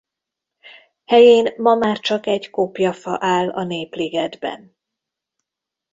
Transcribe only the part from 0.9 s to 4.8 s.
Helyén ma már csak egy kopjafa áll a Népligetben.